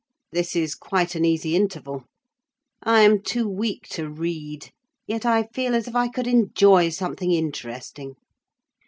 [0.31, 2.05] This is quite an easy interval.
[2.81, 4.71] I am too weak to read;
[5.05, 8.15] yet I feel as if I could enjoy something interesting.